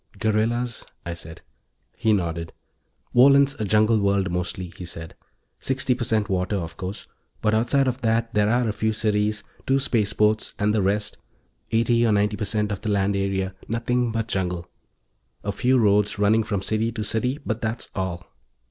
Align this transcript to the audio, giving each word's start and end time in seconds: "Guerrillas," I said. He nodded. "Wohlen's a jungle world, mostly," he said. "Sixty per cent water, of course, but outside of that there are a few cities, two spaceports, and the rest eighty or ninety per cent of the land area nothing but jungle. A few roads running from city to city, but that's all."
"Guerrillas," 0.17 0.83
I 1.05 1.13
said. 1.13 1.43
He 1.99 2.11
nodded. 2.11 2.53
"Wohlen's 3.13 3.53
a 3.61 3.65
jungle 3.65 3.99
world, 3.99 4.31
mostly," 4.31 4.73
he 4.75 4.83
said. 4.83 5.13
"Sixty 5.59 5.93
per 5.93 6.03
cent 6.03 6.27
water, 6.27 6.55
of 6.55 6.75
course, 6.75 7.07
but 7.39 7.53
outside 7.53 7.87
of 7.87 8.01
that 8.01 8.33
there 8.33 8.49
are 8.49 8.67
a 8.67 8.73
few 8.73 8.93
cities, 8.93 9.43
two 9.67 9.77
spaceports, 9.77 10.55
and 10.57 10.73
the 10.73 10.81
rest 10.81 11.19
eighty 11.71 12.03
or 12.03 12.11
ninety 12.13 12.35
per 12.35 12.45
cent 12.45 12.71
of 12.71 12.81
the 12.81 12.89
land 12.89 13.15
area 13.15 13.53
nothing 13.67 14.11
but 14.11 14.27
jungle. 14.27 14.67
A 15.43 15.51
few 15.51 15.77
roads 15.77 16.17
running 16.17 16.41
from 16.41 16.63
city 16.63 16.91
to 16.93 17.03
city, 17.03 17.37
but 17.45 17.61
that's 17.61 17.89
all." 17.93 18.25